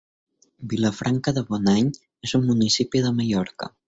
[0.71, 1.91] Vilafranca de Bonany
[2.29, 3.71] és un municipi de Mallorca.